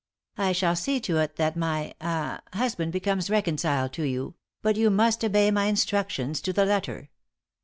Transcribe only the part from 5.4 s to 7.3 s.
my instructions to the letter.